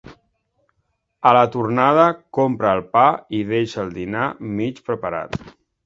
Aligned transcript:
A 1.31 1.33
la 1.37 1.43
tornada 1.57 2.07
compra 2.39 2.73
el 2.81 2.83
pa 2.97 3.07
i 3.41 3.45
deixa 3.55 3.87
el 3.87 3.97
dinar 4.03 4.27
mig 4.59 4.85
preparat. 4.91 5.43